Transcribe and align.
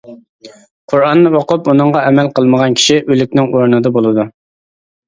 قۇرئاننى 0.93 1.33
ئوقۇپ 1.39 1.69
ئۇنىڭغا 1.75 2.01
ئەمەل 2.09 2.33
قىلمىغان 2.41 2.79
كىشى 2.81 2.99
ئۆلۈكنىڭ 3.07 3.55
ئورنىدا 3.55 3.95
بولىدۇ. 4.01 4.31